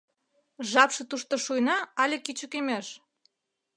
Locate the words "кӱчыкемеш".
2.25-2.87